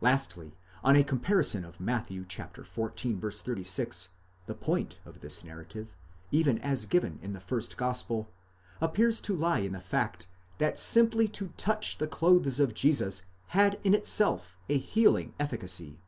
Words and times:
Lastly, 0.00 0.56
on 0.82 0.94
ἃ 0.94 1.06
comparison 1.06 1.62
of 1.62 1.80
Matt. 1.80 2.08
xiv. 2.08 3.36
36, 3.36 4.08
the 4.46 4.54
point 4.54 4.98
of 5.04 5.20
this 5.20 5.44
narrative, 5.44 5.94
even 6.30 6.58
as 6.60 6.86
given 6.86 7.18
in 7.20 7.34
the 7.34 7.40
first 7.40 7.76
gospel, 7.76 8.30
appears 8.80 9.20
to 9.20 9.36
lie 9.36 9.58
in 9.58 9.72
the 9.72 9.78
fact 9.80 10.28
that 10.56 10.78
simply 10.78 11.28
to 11.28 11.52
touch 11.58 11.98
the 11.98 12.08
clothes 12.08 12.58
of 12.58 12.72
Jesus 12.72 13.24
had 13.48 13.78
in 13.84 13.92
itself 13.92 14.56
a 14.70 14.78
healing 14.78 15.34
efficacy. 15.38 15.98